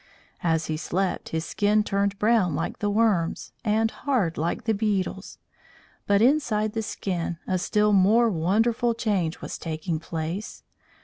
As 0.41 0.65
he 0.65 0.77
slept 0.77 1.29
his 1.29 1.45
skin 1.45 1.83
turned 1.83 2.17
brown 2.17 2.55
like 2.55 2.79
the 2.79 2.89
worm's, 2.89 3.51
and 3.63 3.91
hard 3.91 4.35
like 4.35 4.63
the 4.63 4.73
beetle's; 4.73 5.37
but 6.07 6.23
inside 6.23 6.73
the 6.73 6.81
skin 6.81 7.37
a 7.45 7.59
still 7.59 7.93
more 7.93 8.27
wonderful 8.31 8.95
change 8.95 9.41
was 9.41 9.59
taking 9.59 9.99
place. 9.99 10.63